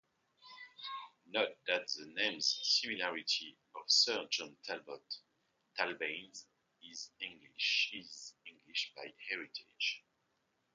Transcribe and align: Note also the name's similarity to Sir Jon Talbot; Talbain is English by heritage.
Note 1.27 1.55
also 1.69 1.99
the 2.05 2.13
name's 2.15 2.59
similarity 2.63 3.55
to 3.75 3.79
Sir 3.85 4.25
Jon 4.31 4.57
Talbot; 4.63 5.03
Talbain 5.77 6.31
is 6.81 7.11
English 7.21 7.93
by 8.95 9.13
heritage. 9.29 10.03